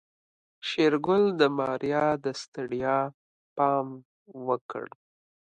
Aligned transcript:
شېرګل 0.67 1.23
د 1.39 1.41
ماريا 1.57 2.05
د 2.23 2.25
ستړيا 2.41 2.97
پام 3.57 3.87
وکړ. 4.47 4.85